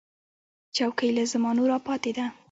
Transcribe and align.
چوکۍ 0.75 1.09
له 1.17 1.23
زمانو 1.33 1.63
راپاتې 1.71 2.11
ده. 2.17 2.25